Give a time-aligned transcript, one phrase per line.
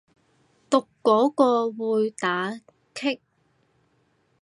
[0.67, 2.59] 讀嗰個會打
[2.95, 3.19] 棘